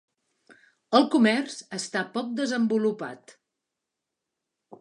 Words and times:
El 0.99 1.05
comerç 1.15 1.59
està 1.79 2.03
poc 2.17 2.33
desenvolupat. 2.41 3.37